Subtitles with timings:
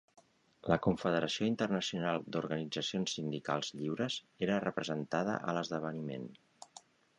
[0.71, 6.29] La Confederació Internacional d'Organitzacions Sindicals Lliures era representada a l'esdeveniment.